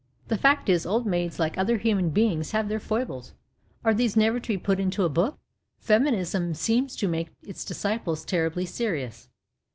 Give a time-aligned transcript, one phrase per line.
[0.29, 3.35] The fact is, old maids like other human beings have their foibles.
[3.85, 5.37] Are these never to be put into a book?
[5.77, 9.29] Feminism seems to make its disciples terribly serious.